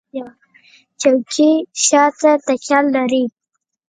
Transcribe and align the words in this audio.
چوکۍ 1.01 1.51
شاته 1.85 2.31
تکیه 2.45 2.79
لري. 2.95 3.23